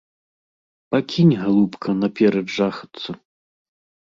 Пакінь, 0.95 1.33
галубка, 1.41 1.89
наперад 2.01 2.47
жахацца! 2.57 3.11